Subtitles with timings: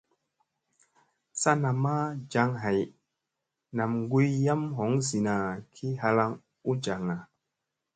[1.41, 1.95] Sa namma
[2.31, 2.79] jaŋ hay,
[3.77, 5.35] nam guy yam hoŋ zina
[5.75, 6.31] ki halaŋ
[6.69, 7.17] u jaŋga.